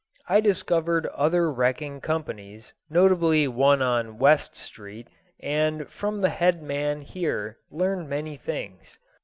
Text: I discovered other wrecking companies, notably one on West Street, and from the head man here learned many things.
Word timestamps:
I 0.27 0.39
discovered 0.41 1.05
other 1.13 1.51
wrecking 1.53 2.01
companies, 2.01 2.73
notably 2.89 3.47
one 3.47 3.83
on 3.83 4.17
West 4.17 4.55
Street, 4.55 5.07
and 5.39 5.87
from 5.91 6.21
the 6.21 6.29
head 6.29 6.63
man 6.63 7.01
here 7.03 7.59
learned 7.69 8.09
many 8.09 8.35
things. 8.35 8.97